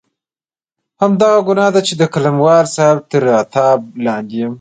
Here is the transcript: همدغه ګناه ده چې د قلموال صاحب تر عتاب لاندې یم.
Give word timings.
همدغه 1.01 1.37
ګناه 1.47 1.71
ده 1.75 1.81
چې 1.87 1.93
د 1.97 2.03
قلموال 2.13 2.65
صاحب 2.75 2.97
تر 3.11 3.23
عتاب 3.41 3.79
لاندې 4.05 4.35
یم. 4.41 4.49